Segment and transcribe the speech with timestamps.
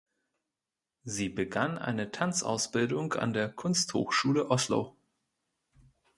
[1.03, 4.97] Sie begann eine Tanzausbildung an der Kunsthochschule Oslo.